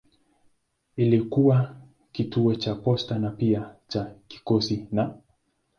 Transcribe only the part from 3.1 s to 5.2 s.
na pia cha kikosi na.